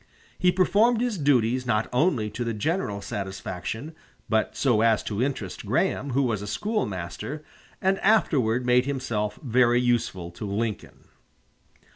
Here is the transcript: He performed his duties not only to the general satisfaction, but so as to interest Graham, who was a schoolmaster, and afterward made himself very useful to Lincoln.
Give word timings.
He 0.39 0.51
performed 0.51 0.99
his 0.99 1.19
duties 1.19 1.67
not 1.67 1.87
only 1.93 2.31
to 2.31 2.43
the 2.43 2.55
general 2.55 3.03
satisfaction, 3.03 3.93
but 4.27 4.55
so 4.57 4.81
as 4.81 5.03
to 5.03 5.21
interest 5.21 5.63
Graham, 5.63 6.09
who 6.09 6.23
was 6.23 6.41
a 6.41 6.47
schoolmaster, 6.47 7.43
and 7.83 7.99
afterward 7.99 8.65
made 8.65 8.87
himself 8.87 9.37
very 9.43 9.79
useful 9.79 10.31
to 10.31 10.45
Lincoln. 10.47 11.03